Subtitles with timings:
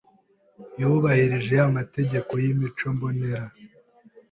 [0.79, 3.45] Yubahirije amategeko y’ímico mbonera,